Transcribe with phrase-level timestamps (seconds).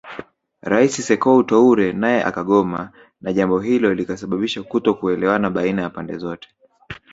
[0.71, 6.49] Rais Sekou Toure naye akagoma na jambo hilo likasababisha kutokuelewana baina ya pande zote